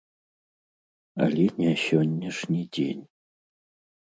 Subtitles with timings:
[1.27, 3.05] Але не сённяшні дзень.